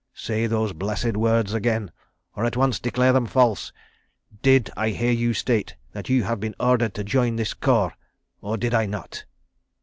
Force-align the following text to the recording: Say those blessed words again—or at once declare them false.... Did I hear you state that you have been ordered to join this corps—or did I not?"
Say 0.15 0.47
those 0.47 0.73
blessed 0.73 1.15
words 1.15 1.53
again—or 1.53 2.43
at 2.43 2.57
once 2.57 2.79
declare 2.79 3.13
them 3.13 3.27
false.... 3.27 3.71
Did 4.41 4.71
I 4.75 4.89
hear 4.89 5.11
you 5.11 5.35
state 5.35 5.75
that 5.91 6.09
you 6.09 6.23
have 6.23 6.39
been 6.39 6.55
ordered 6.59 6.95
to 6.95 7.03
join 7.03 7.35
this 7.35 7.53
corps—or 7.53 8.57
did 8.57 8.73
I 8.73 8.87
not?" 8.87 9.25